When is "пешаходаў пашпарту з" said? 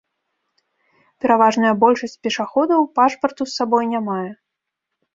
2.29-3.63